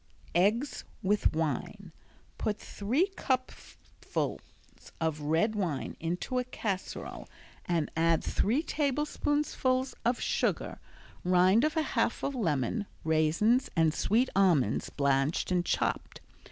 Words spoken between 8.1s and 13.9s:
three tablespoonfuls of sugar, rind of half a lemon, raisins,